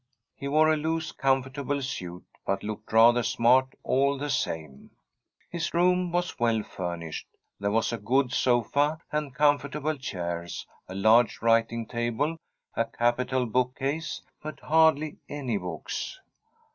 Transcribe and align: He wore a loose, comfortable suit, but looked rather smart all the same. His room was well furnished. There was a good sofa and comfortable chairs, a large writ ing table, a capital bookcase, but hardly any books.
He 0.35 0.47
wore 0.47 0.73
a 0.73 0.77
loose, 0.77 1.11
comfortable 1.11 1.79
suit, 1.83 2.25
but 2.43 2.63
looked 2.63 2.91
rather 2.91 3.21
smart 3.21 3.75
all 3.83 4.17
the 4.17 4.31
same. 4.31 4.89
His 5.51 5.75
room 5.75 6.11
was 6.11 6.39
well 6.39 6.63
furnished. 6.63 7.27
There 7.59 7.69
was 7.69 7.93
a 7.93 7.99
good 7.99 8.33
sofa 8.33 8.97
and 9.11 9.35
comfortable 9.35 9.97
chairs, 9.99 10.65
a 10.89 10.95
large 10.95 11.43
writ 11.43 11.71
ing 11.71 11.85
table, 11.85 12.37
a 12.75 12.85
capital 12.85 13.45
bookcase, 13.45 14.23
but 14.41 14.59
hardly 14.61 15.17
any 15.29 15.59
books. 15.59 16.19